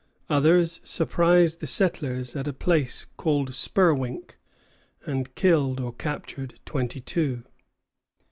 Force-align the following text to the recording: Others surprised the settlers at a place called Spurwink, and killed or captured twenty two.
Others 0.31 0.81
surprised 0.83 1.59
the 1.59 1.67
settlers 1.67 2.35
at 2.35 2.47
a 2.47 2.53
place 2.53 3.05
called 3.17 3.53
Spurwink, 3.53 4.35
and 5.05 5.35
killed 5.35 5.79
or 5.79 5.93
captured 5.93 6.59
twenty 6.65 6.99
two. 6.99 7.43